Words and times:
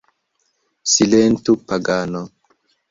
Silentu 0.93 1.51
pagano! 1.67 2.21